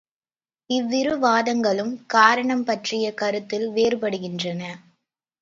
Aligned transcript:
இவ்விரு 0.69 1.13
வாதங்களும் 1.17 1.91
காரணம் 2.07 2.63
பற்றிய 2.63 3.13
கருத்தில் 3.13 3.67
வேறுபடுகின்றன. 3.71 4.61